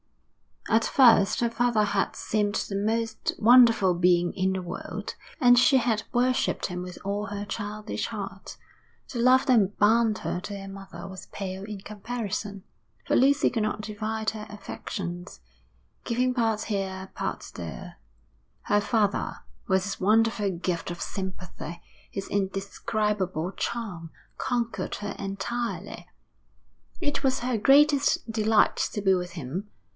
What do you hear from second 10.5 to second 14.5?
her mother was pale in comparison, for Lucy could not divide her